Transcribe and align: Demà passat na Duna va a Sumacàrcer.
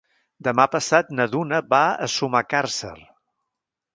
Demà 0.45 0.63
passat 0.75 1.11
na 1.19 1.27
Duna 1.33 1.59
va 1.75 1.83
a 2.05 2.09
Sumacàrcer. 2.15 2.95